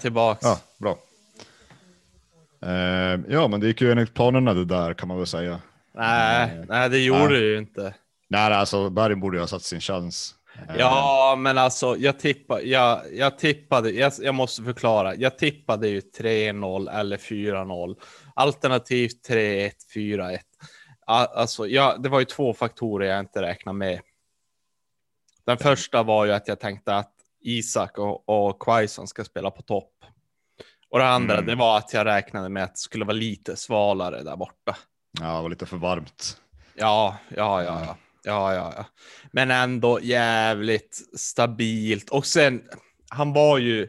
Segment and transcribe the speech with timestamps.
[0.00, 0.40] Jag tillbaks.
[0.42, 0.98] Ja, bra.
[2.62, 5.60] Eh, ja, men det gick ju enligt planerna det där kan man väl säga.
[5.94, 7.32] Nej, nej, det gjorde Nej.
[7.40, 7.94] det ju inte.
[8.28, 10.34] Nej, alltså Bergen borde ju ha satt sin chans.
[10.68, 15.14] Eh, Ja, men alltså jag tippade, jag, jag tippade, jag, jag måste förklara.
[15.14, 17.96] Jag tippade ju 3-0 eller 4-0.
[18.34, 20.38] Alternativt 3-1, 4-1.
[21.06, 24.00] A- Alltså, ja, det var ju två faktorer jag inte räknade med.
[25.46, 29.62] Den första var ju att jag tänkte att Isak och, och Quaison ska spela på
[29.62, 29.92] topp.
[30.90, 31.46] Och det andra, Mm.
[31.46, 34.76] det var att jag räknade med att det skulle vara lite svalare där borta.
[35.20, 36.40] Ja, det var lite för varmt.
[36.74, 37.96] Ja, ja, ja, ja.
[38.24, 38.84] Ja, ja, ja.
[39.32, 42.10] Men ändå jävligt stabilt.
[42.10, 42.62] Och sen,
[43.10, 43.88] han var ju,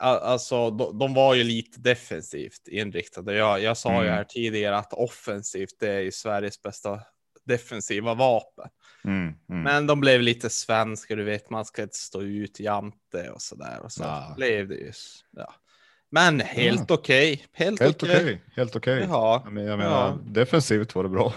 [0.00, 3.34] alltså de, de var ju lite defensivt inriktade.
[3.34, 4.12] Jag, jag sa ju Mm.
[4.14, 7.00] här tidigare att offensivt det är ju Sveriges bästa
[7.48, 8.68] defensiva vapen.
[9.04, 9.62] Mm, mm.
[9.62, 13.80] Men de blev lite svenska, du vet, man ska inte stå ut jante och sådär.
[13.82, 14.34] Och så Ja.
[14.36, 14.92] blev det ju.
[15.36, 15.54] Ja.
[16.10, 17.44] Men helt okej.
[17.52, 18.16] Helt, Helt okej.
[18.22, 19.06] okej, helt okej.
[19.08, 19.40] Ja.
[19.44, 20.18] Jag men- jag menar, Ja.
[20.32, 21.34] defensivt var det bra.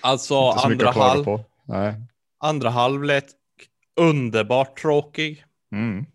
[0.00, 1.26] Alltså så andra, halv,
[2.38, 3.24] andra halvlek,
[4.00, 5.44] underbart tråkig.
[5.72, 6.06] Mm.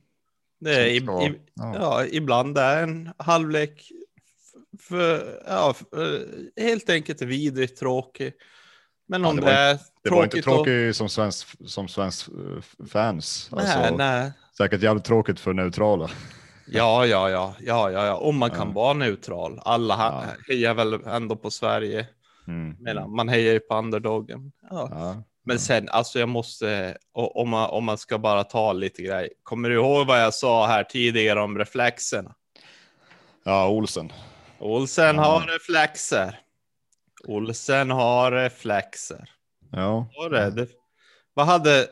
[0.59, 1.75] Det är, i, Som ska- i, ja.
[1.79, 3.91] ja, ibland är en halvlek
[4.81, 6.27] för, ja, för,
[6.61, 8.33] helt enkelt vidrigt tråkig.
[9.07, 11.87] Men Ja, om det det, var är Det var inte tråkigt och- som svensk, som
[11.87, 13.49] svensk eh, fans.
[13.51, 14.31] Nej, Alltså, nej.
[14.57, 16.09] Säkert jävligt tråkigt för neutrala.
[16.67, 18.15] Ja, ja, ja, ja, ja, ja.
[18.15, 18.73] Om man kan Ja.
[18.73, 19.59] vara neutral.
[19.65, 20.23] Alla Ja.
[20.47, 22.07] hejar väl ändå på Sverige.
[22.47, 22.75] Mm.
[22.79, 24.51] Medan man hejar ju på underdogen.
[24.69, 24.87] Ja.
[24.91, 25.23] Ja.
[25.45, 29.29] Men sen, alltså jag måste, om man, om man ska bara ta lite grej.
[29.43, 32.35] Kommer du ihåg vad jag sa här tidigare om reflexerna?
[33.43, 34.11] ja, Olsen.
[34.59, 35.21] Olsen Ja.
[35.23, 36.39] har reflexer.
[37.25, 39.29] Olsen har reflexer.
[39.71, 40.07] Ja.
[40.17, 40.49] Var det?
[40.51, 40.67] det?
[41.33, 41.87] Vad hade...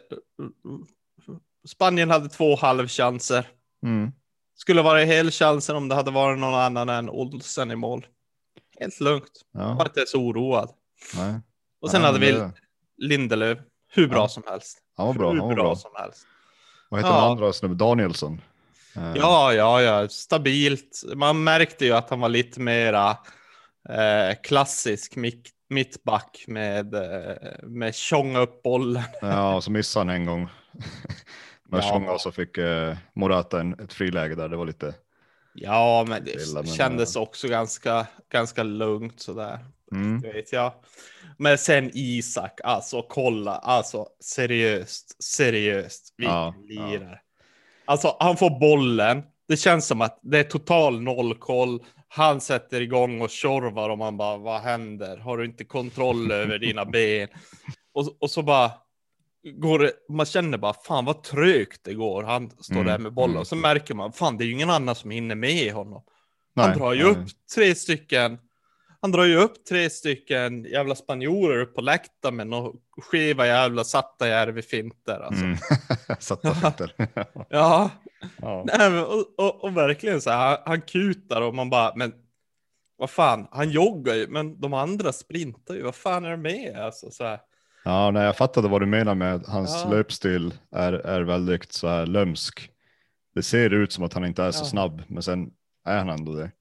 [1.67, 3.47] Spanien hade två halvchanser.
[3.85, 4.11] Mm.
[4.55, 8.05] Skulle vara helchansen om det hade varit någon annan än Olsen i mål.
[8.79, 9.41] Helt lugnt.
[9.51, 9.85] Var ja.
[9.85, 10.69] inte så oroad.
[11.15, 11.39] Nej.
[11.81, 12.49] Och sen Nej, hade vi
[12.97, 13.59] Lindelöf.
[13.93, 14.27] Hur bra Ja.
[14.27, 14.77] som helst.
[14.97, 15.31] Han var bra.
[15.31, 15.75] Hur Han var bra bra.
[15.75, 16.27] som helst.
[16.89, 17.21] Vad heter Ja.
[17.21, 17.77] den andra snubben?
[17.77, 18.41] Danielsson.
[18.95, 21.03] Eh, Ja, ja, ja, stabilt.
[21.15, 23.17] Man märkte ju att han var lite mera
[23.89, 29.03] eh, klassisk mitt, mittback med, eh, med tjonga upp bollen.
[29.21, 30.49] Ja, och så missade han en gång.
[31.69, 31.89] Med Ja.
[31.89, 34.49] Tjonga så fick eh, Morata en, ett friläge där.
[34.49, 34.93] Det var lite...
[35.53, 39.59] Ja, men det Illa, men, kändes också ganska, ganska lugnt sådär.
[39.91, 40.21] Mm.
[40.21, 40.73] Det vet jag.
[41.37, 46.87] Men sen Isak, alltså kolla, alltså seriöst, seriöst, vilken Ja, ja.
[46.87, 47.19] lirare.
[47.85, 51.79] Alltså han får bollen, det känns som att det är total nollkoll.
[52.15, 55.17] Han sätter igång och tjorvar och man bara, vad händer?
[55.17, 57.27] Har du inte kontroll över dina ben?
[57.93, 58.71] Och, och så bara
[59.43, 62.23] går det, man känner bara, fan vad trögt det går.
[62.23, 63.39] Han står Mm, där med bollen mm.
[63.39, 66.03] och så märker man, fan det är ju ingen annan som hinner med honom.
[66.55, 67.11] Han Nej, drar ju nej.
[67.11, 68.39] upp tre stycken.
[69.01, 73.83] Han drar ju upp tre stycken jävla spanjorer upp på läktaren med några skeva jävla
[73.83, 75.43] satta järvefinter alltså.
[75.43, 75.57] Mm.
[76.19, 76.93] Satta fötter.
[77.49, 77.89] Ja,
[78.41, 78.63] ja.
[78.67, 82.13] nej, men, och, och, och verkligen så här, han, han kutar och man bara, men
[82.97, 86.75] vad fan, han joggar ju, men de andra sprintar ju, vad fan är det med?
[86.79, 87.39] Alltså, så här.
[87.85, 89.89] ja, nej, jag fattade vad du menar med att hans Ja.
[89.91, 92.69] löpstil är, är väldigt så här lömsk.
[93.35, 94.67] Det ser ut som att han inte är så Ja.
[94.67, 95.49] snabb, men sen
[95.85, 96.51] är han ändå det.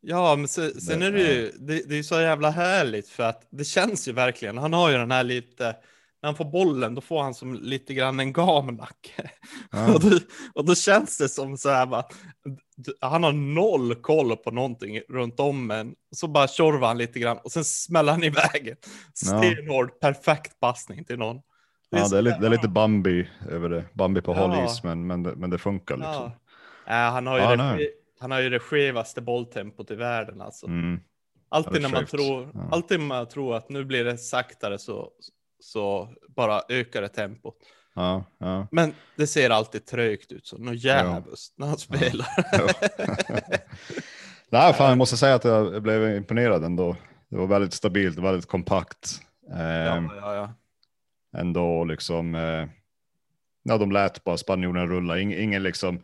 [0.00, 3.22] Ja, men sen, sen Det- är det ju, det, det är så jävla härligt för
[3.22, 5.76] att det känns ju verkligen, han har ju den här lite,
[6.24, 9.30] när han får bollen då får han som lite grann en gamnacke.
[9.72, 9.94] Ja.
[9.94, 10.18] Och, då,
[10.54, 12.04] och då känns det som så här bara,
[13.00, 15.94] han har noll koll på någonting runt om en.
[16.10, 18.76] Så bara tjorvar han lite grann och sen smäller han iväg en
[19.14, 21.40] stenhård, perfekt passning till någon.
[21.90, 23.84] Ja, så det är, lite, det är lite Bambi över det.
[23.92, 24.64] Bambi på hal Ja.
[24.66, 26.14] is, men, men, det, men det funkar liksom.
[26.14, 26.32] Ja.
[26.86, 27.88] Ja, han, har ju Ja, det,
[28.20, 30.66] han har ju det skevaste bolltempot i världen alltså.
[30.66, 31.00] Mm.
[31.48, 32.68] Alltid Ja, när man tror, Ja.
[32.72, 35.10] alltid man tror att nu blir det saktare så,
[35.64, 37.56] så bara ökar det tempot.
[37.94, 38.66] Ja, ja.
[38.70, 42.26] Men det ser alltid trögt ut, så något jävligt när han spelar.
[42.52, 42.68] Ja.
[44.48, 46.96] Nej, fan, jag måste säga att jag blev imponerad ändå.
[47.28, 49.20] Det var väldigt stabilt, väldigt kompakt.
[49.52, 50.52] Eh, ja.
[51.36, 52.68] Ändå liksom, eh,
[53.62, 55.18] ja, de lät bara spanjorerna rulla.
[55.18, 56.02] Ing, ingen liksom,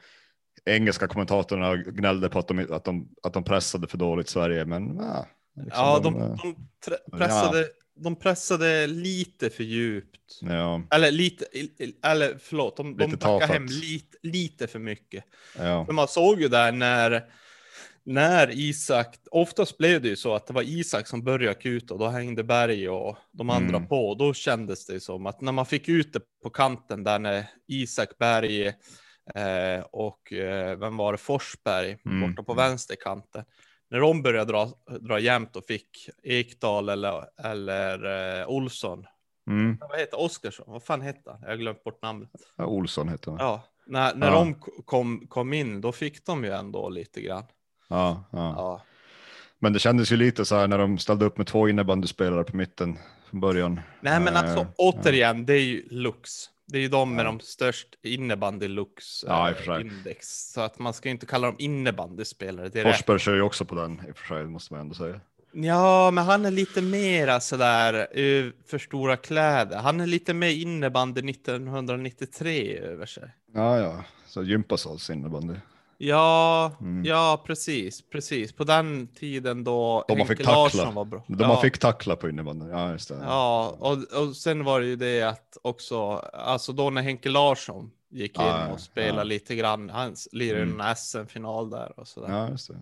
[0.65, 4.97] engelska kommentatorerna gnällde på att de, att de, att de pressade för dåligt Sverige, men
[4.97, 5.27] ja.
[5.57, 7.67] Liksom ja de, de, eh, de tre- pressade,
[8.03, 10.39] de pressade lite för djupt.
[10.41, 11.45] ja, Eller lite,
[12.05, 13.51] eller förlåt, de, de Lite backade tafatt.
[13.57, 15.25] hem lite, lite för mycket.
[15.59, 17.25] ja, man såg ju där när,
[18.05, 22.01] när Isak, oftast blev det ju så att det var Isak som började kuta och
[22.01, 23.89] då hängde Berg och de andra Mm.
[23.89, 24.15] på.
[24.15, 28.19] Då kändes det som att när man fick ut det på kanten där när Isak,
[28.19, 28.73] Berg,
[29.35, 31.19] Eh, och eh, vem var det?
[31.19, 33.45] Forsberg Mm, borta på vänsterkanten.
[33.91, 34.69] När de började dra,
[35.01, 39.07] dra jämnt och fick Ekdal eller, eller eh, Olsson.
[39.47, 39.79] Mm.
[39.81, 40.65] Vad heter Oskarsson?
[40.69, 41.39] Vad fan hette han?
[41.43, 42.31] Jag har glömt bort namnet.
[42.57, 43.41] Ja, Olsson heter han.
[43.41, 43.47] Ja.
[43.47, 44.33] Ja, när, när Ja.
[44.35, 44.55] de
[44.85, 47.45] kom, kom in, då fick de ju ändå lite grann.
[47.89, 48.83] Ja, Ja,
[49.59, 52.57] Men det kändes ju lite så här när de ställde upp med två innebandyspelare på
[52.57, 52.99] mitten
[53.31, 53.81] från början.
[54.01, 56.31] Nej men alltså Eh, återigen, det är ju Lux.
[56.73, 57.31] Det är ju de med Ja.
[57.31, 60.29] de störst innebandy Lux Ja, eh, index.
[60.53, 62.83] Så att man ska ju inte kalla dem innebandyspelare.
[62.83, 65.21] Forsberg kör ju också på den i och för sig, måste man ändå säga.
[65.53, 69.77] Ja, men han är lite mera sådär eh, för stora kläder.
[69.79, 73.31] Han är lite mer innebandy 1993 över sig.
[73.55, 75.55] Ja, ja, så gympasals innebandy.
[76.03, 77.05] Ja, Mm.
[77.05, 78.53] ja precis, precis.
[78.53, 80.63] På den tiden då Då man fick Henke tackla.
[80.63, 81.23] Larsson var bra.
[81.27, 81.49] De ja.
[81.49, 82.67] man fick tackla på innebandy.
[82.71, 83.19] Ja, just det.
[83.23, 87.91] Ja, och, och sen var det ju det att också, alltså då när Henke Larsson
[88.09, 89.25] gick in Ja, och spelade ja.
[89.25, 90.81] lite grann, han lirade Mm.
[90.81, 92.29] en SM-final där och sådär.
[92.39, 92.75] Ja, just det.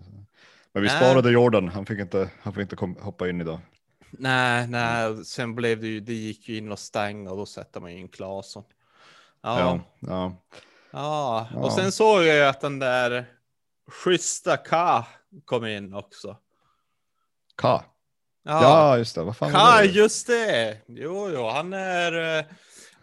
[0.73, 3.59] Men vi sparade Jordan, han fick inte, han fick inte hoppa in idag.
[4.11, 7.79] Nej, nej, sen blev det ju, det gick ju in och stänga och då sätter
[7.81, 8.63] man ju in Claesson.
[9.41, 10.35] Ja, Ja, ja.
[10.91, 11.47] Ja.
[11.53, 11.59] Ja.
[11.59, 13.25] och sen såg jag ju att den där
[13.87, 15.07] schyssta Ka
[15.45, 16.37] kom in också.
[17.55, 17.83] Ka.
[18.43, 19.23] Ja, Ja, just det.
[19.23, 19.85] Vad fan det?
[19.85, 20.77] just det.
[20.87, 22.45] Jo, jo, han är,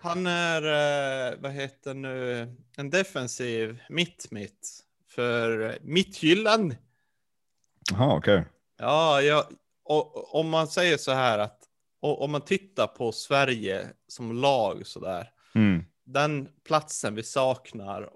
[0.01, 6.77] han är, vad heter nu, en defensiv mitt-mitt för Mittjylland.
[7.93, 8.45] Jaha, okej.
[8.79, 9.49] Ja, ja,
[9.85, 11.59] och om man säger så här att
[12.01, 15.85] och, om man tittar på Sverige som lag så där, Mm.
[16.07, 18.09] Den platsen vi saknar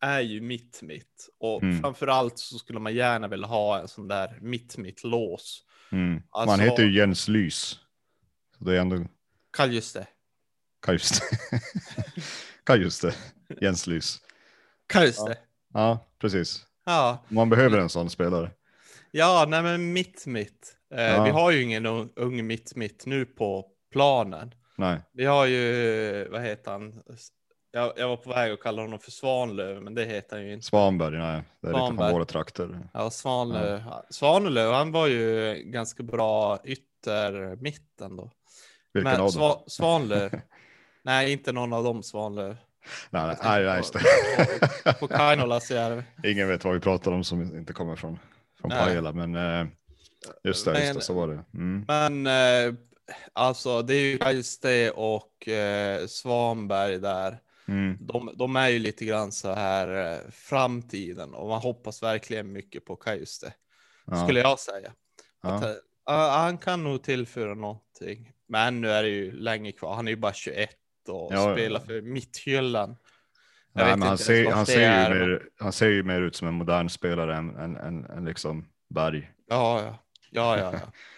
[0.00, 1.28] är ju mitt-mitt.
[1.40, 1.80] Och Mm.
[1.80, 5.62] framförallt så skulle man gärna vilja ha en sån där mitt-mitt-lås.
[5.92, 6.22] Mm.
[6.30, 7.78] Alltså- Man heter ju Jens Lys.
[8.58, 9.04] Så det är ändå,
[9.52, 10.06] Kall just det.
[10.82, 11.60] kan just det.
[12.64, 13.14] kan just det.
[13.60, 14.18] Jens Lys.
[14.86, 15.24] Kall just Ja.
[15.28, 15.38] det.
[15.74, 16.66] Ja, precis.
[16.84, 18.50] Ja, Man behöver en sån spelare.
[19.10, 20.76] ja nej men mitt-mitt.
[20.94, 21.24] Eh, Ja.
[21.24, 24.54] Vi har ju ingen ung, ung mitt-mitt nu på planen.
[24.76, 25.00] Nej.
[25.12, 27.02] Vi har ju, vad heter han?
[27.70, 30.52] Jag, jag var på väg att kalla honom för Svanlöv, men det heter han ju
[30.52, 30.66] inte.
[30.66, 31.42] Svanberg, nej.
[31.60, 32.06] Det är lite Svanberg.
[32.06, 32.88] från våra trakter.
[32.94, 33.82] Ja, Svanlöv.
[34.10, 38.30] Svanlöv, han var ju ganska bra ytter mitten då.
[38.92, 39.32] Vilken Men av dem?
[39.32, 40.40] Sva, Svanlöv.
[41.02, 42.56] Nej, inte någon av dem Svanlöv.
[43.10, 43.98] Nej, nej, nej, just på-
[44.84, 44.92] det.
[45.00, 46.02] På Kainolasjärvi.
[46.24, 48.18] Ingen vet vad vi pratar om som inte kommer från,
[48.60, 48.70] från.
[48.70, 49.66] Pajala, men eh,
[50.44, 51.44] just det, just det, så var det.
[51.54, 51.84] Mm.
[51.88, 52.74] Men eh,
[53.32, 54.00] alltså, det är
[54.30, 57.38] ju just det och eh, Svanberg där.
[57.68, 57.96] Mm.
[58.00, 62.84] De, de är ju lite grann så här eh, framtiden och man hoppas verkligen mycket
[62.84, 63.52] på Kajuste.
[64.06, 64.24] Ja.
[64.24, 64.92] Skulle jag säga.
[65.42, 65.68] Att, Ja.
[65.70, 65.76] eh,
[66.06, 68.32] ja, han kan nog tillföra någonting.
[68.48, 69.94] Men nu är det ju länge kvar.
[69.94, 70.70] Han är ju bara 21
[71.08, 72.96] och Ja, spelar för Mitthyllan.
[73.72, 76.54] Nej, men han, ser, han, ser ju mer, han ser ju mer ut som en
[76.54, 79.30] modern spelare än, än, än, än liksom Berg.
[79.46, 79.98] Ja, ja.
[80.30, 80.92] Ja, ja, ja.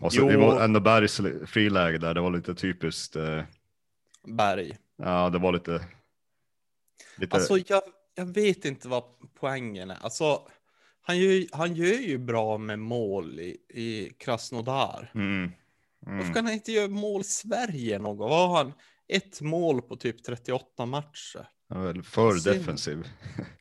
[0.00, 0.28] Och så, Jo.
[0.28, 3.16] det var ändå Bergs friläge där, det var lite typiskt.
[3.16, 3.42] Eh,
[4.26, 4.76] Berg.
[4.96, 5.84] ja, det var lite.
[7.16, 7.82] lite Alltså, jag,
[8.14, 9.02] jag vet inte vad
[9.40, 9.98] poängen är.
[10.00, 10.48] Alltså,
[11.02, 15.10] han gör, han gör ju bra med mål i, i Krasnodar.
[15.14, 15.50] mm,
[16.00, 16.34] Varför mm.
[16.34, 18.30] kan han inte göra mål Sverige någon gång?
[18.30, 18.72] Vad har han?
[19.08, 21.48] Ett mål på typ 38 matcher.
[21.68, 22.56] Han är väl för Synd.
[22.56, 23.08] defensiv.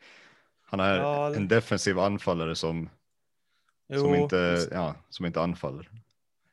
[0.70, 2.90] Han är Ja, en defensiv anfallare som,
[3.90, 5.90] Jo, som, inte, ja, som inte anfaller.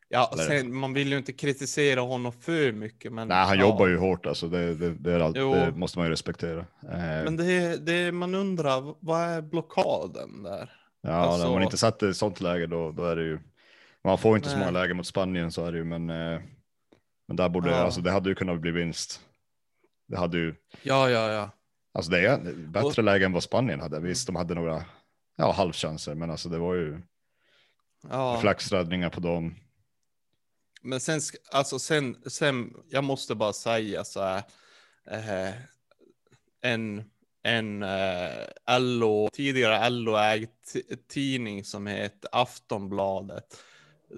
[0.09, 3.13] Ja, eller- sen, man vill ju inte kritisera honom för mycket.
[3.13, 3.65] Men, Nej, han ja.
[3.67, 4.49] jobbar ju hårt alltså.
[4.49, 6.61] Det, det, det, är allt, det måste man ju respektera.
[6.83, 10.71] Eh, Men det, det man undrar, vad är blockaden där?
[11.03, 13.39] ja, alltså- man inte satt i ett sånt läge då, då är det ju.
[14.05, 14.67] Man får inte så Nej.
[14.67, 16.11] många lägen mot Spanien så är det ju, men.
[16.11, 16.41] Eh,
[17.29, 17.77] men där borde, Ja.
[17.77, 19.21] alltså det hade ju kunnat bli vinst.
[20.09, 21.51] Det hade ju, Ja, ja, ja.
[21.95, 24.01] alltså det är bättre läge än vad Spanien hade.
[24.01, 24.85] Visst, de hade några,
[25.37, 27.01] ja, halvchanser, men alltså det var ju
[28.11, 28.39] ja.
[28.41, 29.55] flaxräddningar på dem.
[30.85, 34.43] Men sen, alltså sen, sen, jag måste bara säga så här.
[35.11, 35.55] Eh,
[36.63, 37.05] en
[37.43, 40.49] en eh, LO, tidigare LO-ägd
[41.09, 43.57] tidning som heter Aftonbladet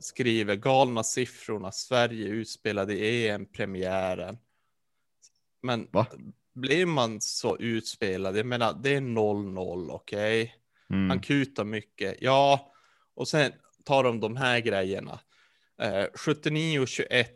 [0.00, 4.38] skriver galna siffrorna Sverige utspelade EM-premiären.
[5.62, 6.06] Men Va?
[6.54, 10.54] blir man så utspelad, jag menar det är 0-0, okej?
[10.90, 11.10] Mm.
[11.10, 12.16] Han kutar mycket.
[12.20, 12.72] Ja,
[13.14, 13.52] och sen
[13.84, 15.20] tar de de här grejerna.
[15.82, 17.26] Eh, 79-21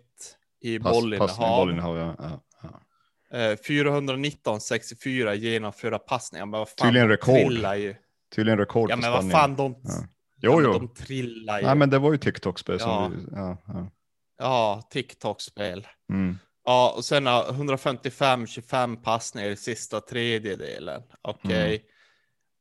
[0.61, 1.57] i Pass, passning, bollinnehav.
[1.57, 2.15] bollinnehav ja.
[2.19, 3.39] ja, ja.
[3.39, 6.47] Eh, 419-64 genomföra passningar.
[6.47, 7.77] Men vad fan, Tydligen rekord.
[7.77, 7.95] ju.
[8.35, 10.07] Tydligen rekord Ja, men vad fan, de, Ja.
[10.43, 11.67] Jo, de trillar ju.
[11.67, 13.39] Nej, men det var ju TikTok-spel som Ja.
[13.41, 13.91] ja, ja.
[14.39, 15.87] Ja, TikTok-spel.
[16.13, 16.39] Mm.
[16.65, 21.03] Ja, och sen har 155-25 passningar i sista tredjedelen.
[21.23, 21.85] Okej.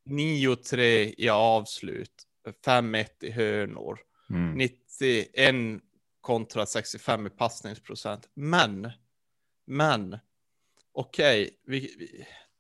[0.10, 2.24] 9-3 i avslut.
[2.66, 4.00] 5-1 i hörnor.
[4.30, 4.58] Mm.
[4.58, 5.82] 91
[6.22, 8.30] kontra 65 i passningsprocent.
[8.34, 8.92] Men,
[9.66, 10.18] men,
[10.92, 11.96] okej, vi,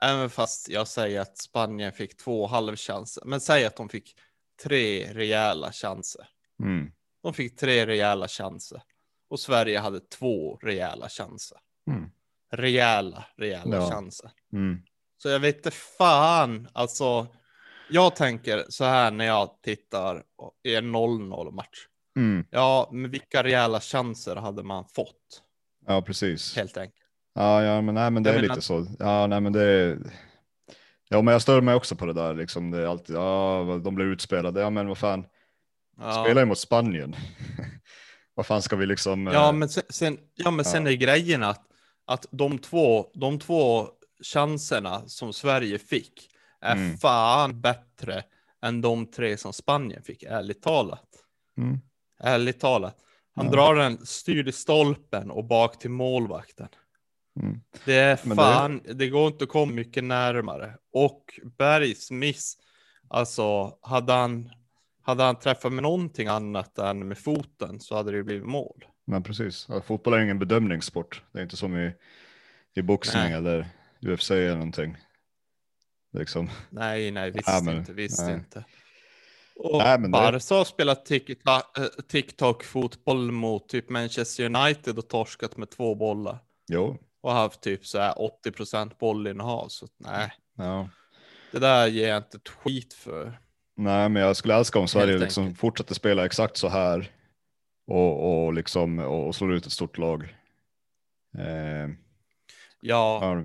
[0.01, 4.15] även fast jag säger att Spanien fick två halvchanser, men säg att de fick
[4.63, 6.27] tre rejäla chanser.
[6.63, 6.91] Mm.
[7.23, 8.81] De fick tre rejäla chanser
[9.29, 11.57] och Sverige hade två rejäla chanser.
[11.87, 12.09] Mm.
[12.51, 13.89] Rejäla, rejäla Ja.
[13.89, 14.31] chanser.
[14.53, 14.81] Mm.
[15.17, 17.27] Så jag vet inte fan, alltså.
[17.89, 20.23] Jag tänker så här när jag tittar
[20.63, 21.85] i en 0-0 match.
[22.17, 22.45] Mm.
[22.51, 25.43] Ja, men vilka rejäla chanser hade man fått?
[25.87, 26.55] Ja, precis.
[26.55, 26.95] Helt enkelt.
[27.33, 28.87] Ja, ja, men nej, men det Jag är lite så.
[28.99, 29.97] Ja, nej, men det är.
[31.09, 32.71] Ja, men jag stör mig också på det där liksom.
[32.71, 34.61] Det är alltid, ja, de blir utspelade.
[34.61, 35.25] Ja, men vad fan,
[35.97, 37.15] Ja, spela ju mot Spanien.
[38.33, 39.27] vad fan ska vi liksom?
[39.27, 40.91] ja eh, men sen, sen, ja, men sen Ja.
[40.91, 41.65] är grejen att,
[42.05, 43.87] att de, två, de två
[44.33, 46.28] chanserna som Sverige fick
[46.61, 46.97] är Mm.
[46.97, 48.23] fan bättre
[48.61, 51.07] än de tre som Spanien fick, ärligt talat.
[51.57, 51.77] Mm.
[52.23, 52.97] Ärligt talat.
[53.35, 53.51] Han Ja.
[53.51, 56.67] drar den styrd i stolpen och bak till målvakten.
[57.41, 57.59] Mm.
[57.85, 59.07] Det är Men det- fan, det...
[59.09, 60.77] går inte att komma mycket närmare.
[60.93, 62.57] Och Bergs miss,
[63.07, 64.49] alltså hade han,
[65.01, 68.85] hade han träffat med någonting annat än med foten så hade det blivit mål.
[69.05, 71.23] Men precis, ja, fotboll är ingen bedömningssport.
[71.31, 71.91] Det är inte som i,
[72.75, 73.33] i boxning Nej.
[73.33, 73.67] eller
[74.01, 74.97] UFC eller någonting.
[76.13, 76.49] Liksom.
[76.69, 78.33] Nej, nej, visst Ja, men- inte, visst nej.
[78.33, 78.65] inte.
[79.55, 85.57] Och Nej, men Barca har spelat TikTok- eh, TikTok-fotboll mot typ Manchester United och torskat
[85.57, 86.37] med två bollar.
[86.67, 89.67] Jo, Och haft typ så här 80% bollinnehav.
[89.67, 90.89] Så nej, ja.
[91.51, 93.39] det där ger jag inte ett skit för.
[93.77, 97.11] Nej, men jag skulle älska om Sverige liksom fortsätter spela exakt så här
[97.87, 100.23] och, och liksom och, slår ut ett stort lag.
[101.37, 101.89] Eh,
[102.81, 103.43] Ja, ja,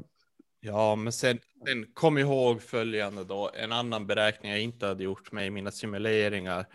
[0.64, 3.50] ja men sen, sen kom ihåg följande då.
[3.54, 6.66] En annan beräkning jag inte hade gjort med i mina simuleringar.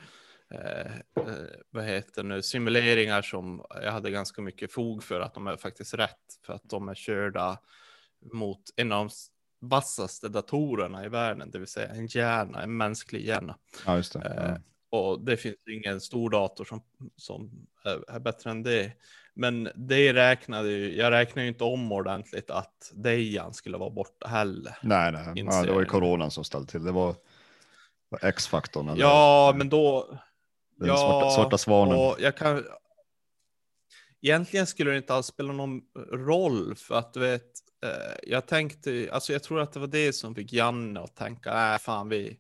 [0.54, 1.34] Eh, eh,
[1.70, 2.42] vad heter nu?
[2.42, 6.40] Simuleringar som jag hade ganska mycket fog för att de är faktiskt rätt.
[6.46, 7.58] För att de är körda
[8.34, 9.14] mot en av de
[9.68, 13.58] vassaste datorerna i världen, det vill säga en hjärna, en mänsklig hjärna.
[13.86, 14.20] ja, just det.
[14.20, 14.56] Eh.
[14.90, 16.82] Och det finns ingen stor dator som,
[17.16, 17.68] som
[18.10, 18.92] är, bättre än det.
[19.34, 24.28] Men det räknade ju, jag räknade ju inte om ordentligt att Dejan skulle vara borta
[24.28, 24.78] heller.
[24.82, 26.84] Nej, nej, ja, det var ju coronan som ställde till.
[26.84, 27.16] Det var,
[28.10, 28.94] var X-faktorn.
[28.98, 30.20] Ja, men då...
[30.76, 32.16] Den ja, svarta, svarta svanen.
[32.20, 32.64] jag kan...
[34.22, 35.82] Egentligen skulle det inte alls spela någon
[36.12, 37.52] roll för att du vet,
[37.84, 41.54] eh, jag tänkte, alltså jag tror att det var det som fick Janne att tänka,
[41.54, 42.40] nej fan vi,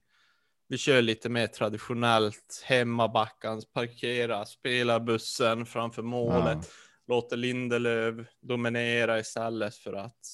[0.69, 6.71] vi kör lite mer traditionellt, hemmabackans, parkera, spela bussen framför målet,
[7.07, 10.25] låter Lindelöf dominera istället för att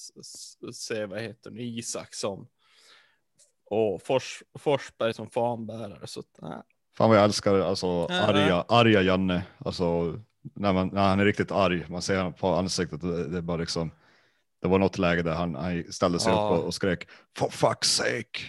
[0.74, 2.48] se, vad heter det, Isak som
[3.70, 6.06] och Fors, Forsberg som fanbärare.
[6.06, 6.62] Så nej.
[6.96, 9.46] Fan vad jag älskar alltså Ja, arga, arga Janne.
[9.58, 10.18] Alltså
[10.54, 13.00] när, man, när han är riktigt arg, man ser honom på ansiktet.
[13.00, 13.90] Det, det är bara liksom.
[14.62, 16.44] Det var något läge där han, han ställde sig Ja.
[16.44, 18.40] upp och, och skrek for fuck's sake.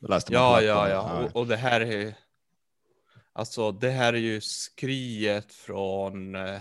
[0.00, 1.24] Läste man Ja, ja, ja.
[1.24, 2.14] Och, och det här är
[3.32, 6.60] alltså det här är ju skriet från eh,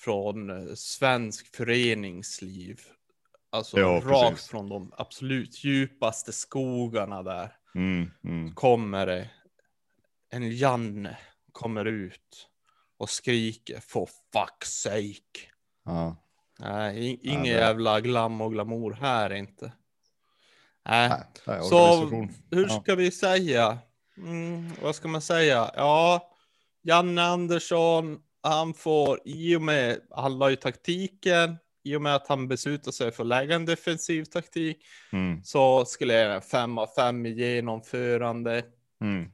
[0.00, 2.80] från eh, svensk föreningsliv.
[3.50, 4.48] Alltså Ja, rakt precis.
[4.48, 8.54] från de absolut djupaste skogarna där Mm, mm.
[8.54, 9.30] kommer det
[10.30, 11.18] en Janne
[11.52, 12.48] kommer ut
[12.96, 15.50] och skriker for fuck's sake.
[15.84, 16.16] Ja.
[16.58, 19.72] Nej, in, Ja, det- jävla glam och glamour här inte.
[20.88, 21.10] Nej.
[21.46, 22.04] Nej, Så
[22.50, 22.80] hur Ja.
[22.82, 23.78] ska vi säga?
[24.18, 25.70] Mm, vad ska man säga?
[25.76, 26.30] Ja,
[26.82, 32.28] Janne Andersson, han får i och med, han la ju taktiken, i och med att
[32.28, 34.76] han beslutar sig för att lägga en defensiv taktik,
[35.12, 38.62] Mm, så skulle jag en 5 av 5 i genomförande.
[39.00, 39.30] mm.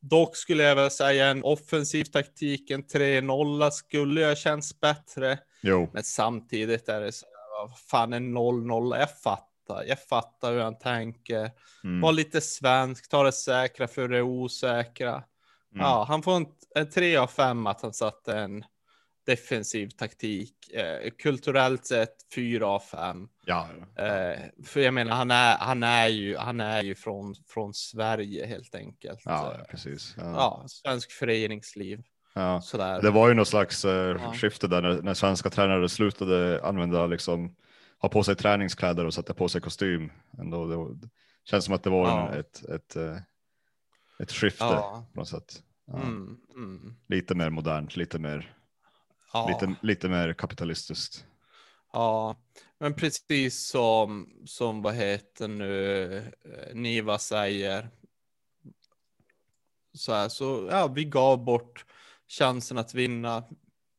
[0.00, 5.38] Dock skulle jag väl säga en offensiv taktik, en 3-0 skulle jag känns bättre.
[5.62, 7.26] Jo, Men samtidigt är det så
[7.60, 9.47] vad fan en 0-0, jag fattar,
[9.86, 11.50] jag fattar hur han tänker.
[11.84, 12.00] mm.
[12.00, 15.10] Var lite svensk, ta det säkra för det osäkra.
[15.12, 15.24] Mm.
[15.72, 18.64] Ja, han får en, en 3 av 5 att han satte en
[19.26, 20.54] defensiv taktik.
[20.74, 23.28] Eh, kulturellt sett 4 av 5.
[23.44, 23.68] ja.
[23.96, 28.46] Eh, för jag menar, han är, han är ju, han är ju från, från Sverige
[28.46, 29.20] helt enkelt.
[29.24, 30.14] ja, Eh, precis.
[30.16, 30.22] Ja.
[30.24, 32.02] ja, svensk föreningsliv.
[32.34, 32.60] Ja.
[32.60, 33.02] Sådär.
[33.02, 37.56] Det var ju något slags eh, skifte där när, när svenska tränare slutade använda liksom
[38.00, 40.12] ha på sig träningskläder och sätta på sig kostym.
[40.38, 41.08] Ändå, det,
[41.44, 42.34] känns som att det var Ja.
[42.34, 43.16] ett, ett, eh,
[44.18, 45.06] ett skifte Ja.
[45.14, 45.62] på något sätt.
[45.86, 46.02] Ja.
[46.02, 46.96] Mm, mm.
[47.08, 48.54] Lite mer modernt, lite mer.
[49.48, 51.24] Lite, lite mer kapitalistiskt.
[51.92, 52.36] ja,
[52.78, 57.90] men precis som, som vad heter nu, eh, Niva säger.
[59.92, 61.84] Så här, så ja, vi gav bort
[62.28, 63.44] chansen att vinna.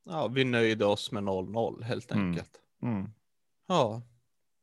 [0.06, 2.27] Ja, vi nöjde oss med 0-0 helt Mm.
[2.27, 2.51] enkelt.
[2.84, 3.10] Mm.
[3.70, 4.02] Ja,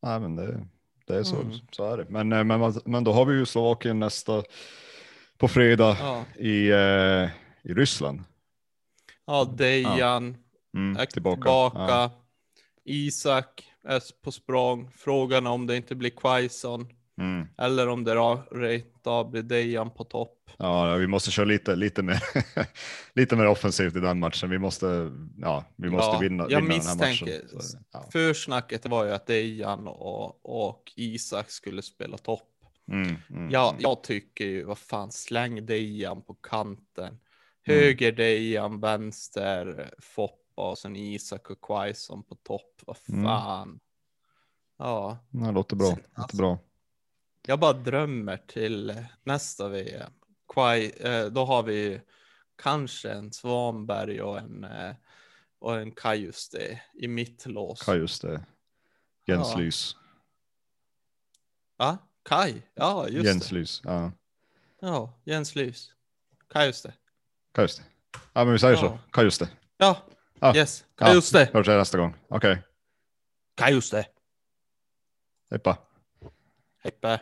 [0.02, 0.66] Nej, men det,
[1.06, 1.52] det är så, Mm.
[1.72, 2.06] så är det.
[2.08, 4.42] Men, eh, men, men då har vi ju Slovakien nästa
[5.38, 7.30] på fredag ja, i, eh,
[7.70, 8.24] i Ryssland.
[9.26, 10.36] ja, Dejan
[10.74, 11.36] Mm, är tillbaka.
[11.40, 11.78] tillbaka.
[11.92, 12.10] Ja.
[12.84, 14.90] Isak är på språng.
[14.96, 17.46] Frågan om det inte blir Quaison Mm.
[17.58, 20.32] eller om det ra- rent av blir Dejan på topp.
[20.58, 22.22] Ja, vi måste köra lite, lite, mer,
[23.14, 24.50] lite mer offensivt i den matchen.
[24.50, 27.28] Vi måste, ja, vi måste Ja, vinna, jag vinna den här matchen.
[27.60, 28.08] Så, ja.
[28.12, 32.48] Försnacket var ju att Dejan och, och Isak skulle spela topp.
[32.92, 33.80] Mm, mm, Ja, mm.
[33.82, 37.06] jag tycker ju, vad fan, släng Dejan på kanten.
[37.06, 37.18] Mm.
[37.66, 42.74] Höger Dejan, vänster Foppa och sen Isak och Quaison på topp.
[42.86, 43.24] Vad Mm.
[43.24, 43.80] fan.
[44.78, 45.86] Ja, det låter bra.
[45.86, 46.58] Sen, Låter alltså, bra.
[47.46, 50.12] Jag bara drömmer till nästa VM.
[50.54, 52.00] Quai, eh, då har vi
[52.62, 54.94] kanske en Svanberg och en, eh,
[55.58, 57.84] och en Kajuste i mittlås.
[57.86, 58.44] Ja, just det.
[59.26, 59.58] Jens Ja.
[59.58, 59.96] Lys.
[61.76, 61.98] Va?
[62.24, 62.70] Kaj?
[62.74, 63.54] Ja, just Jens det.
[63.54, 63.80] Lys.
[63.84, 64.12] Ja.
[64.80, 65.92] Ja, Jens Lys.
[66.48, 66.94] Kajuste.
[67.54, 67.84] Ja, just det.
[68.32, 68.80] Ja, men vi säger Ja.
[68.80, 68.98] så.
[69.16, 69.48] Ja, just det.
[69.76, 70.02] Ja,
[70.40, 70.56] Ja.
[70.56, 70.84] yes.
[70.98, 71.06] Ja.
[71.06, 71.50] Kajuste.
[71.52, 72.14] Hörs nästa gång.
[72.28, 72.62] Okej.
[73.54, 74.06] Kajuste.
[75.50, 75.78] Hejpa.
[76.82, 77.20] Heppe.